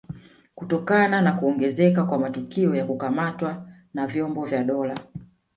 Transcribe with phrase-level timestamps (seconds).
[0.55, 4.99] Kutokana na kuongezeka kwa matukio ya kukamatwa na vyombo vya dola